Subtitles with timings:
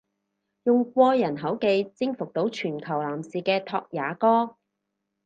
[0.63, 4.55] 用過人口技征服到全球男士嘅拓也哥！？